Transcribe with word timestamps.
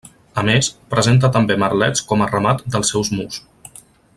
A 0.41 0.43
més, 0.45 0.69
presenta 0.93 1.29
també 1.35 1.57
merlets 1.65 2.05
com 2.13 2.25
a 2.27 2.31
remat 2.33 2.65
dels 2.77 2.93
seus 2.95 3.13
murs. 3.19 3.39